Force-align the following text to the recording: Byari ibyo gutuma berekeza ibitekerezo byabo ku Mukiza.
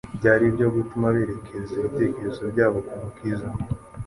Byari 0.17 0.43
ibyo 0.51 0.67
gutuma 0.75 1.07
berekeza 1.15 1.71
ibitekerezo 1.79 2.41
byabo 2.53 2.79
ku 2.87 2.93
Mukiza. 3.01 3.47